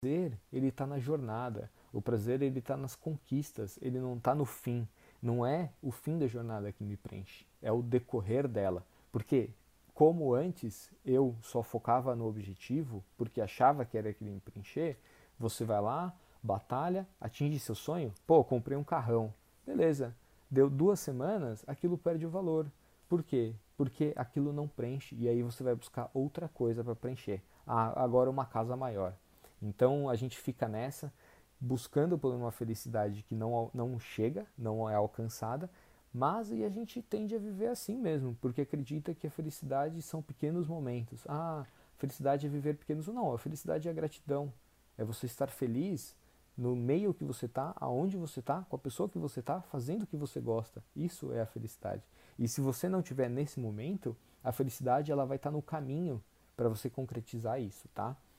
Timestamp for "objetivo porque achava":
12.28-13.84